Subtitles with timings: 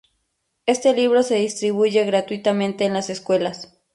[0.65, 3.79] Este libro se distribuye gratuitamente en las escuelas.